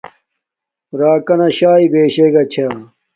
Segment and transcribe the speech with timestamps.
[0.99, 2.81] راکنا شاݵ بشگا چھا کا